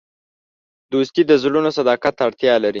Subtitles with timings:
[0.91, 2.69] دوستي د زړونو صداقت ته اړتیا لري.